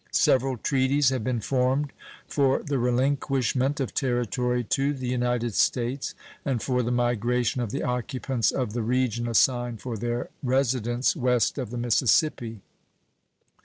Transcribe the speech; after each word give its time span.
Several 0.09 0.57
treaties 0.57 1.09
have 1.09 1.23
been 1.23 1.41
formed 1.41 1.93
for 2.27 2.63
the 2.63 2.79
relinquishment 2.79 3.79
of 3.79 3.93
territory 3.93 4.63
to 4.63 4.93
the 4.93 5.07
United 5.07 5.53
States 5.53 6.15
and 6.43 6.59
for 6.59 6.81
the 6.81 6.89
migration 6.89 7.61
of 7.61 7.69
the 7.69 7.83
occupants 7.83 8.49
of 8.49 8.73
the 8.73 8.81
region 8.81 9.27
assigned 9.27 9.79
for 9.79 9.95
their 9.95 10.31
residence 10.41 11.15
West 11.15 11.59
of 11.59 11.69
the 11.69 11.77
Mississippi. 11.77 12.61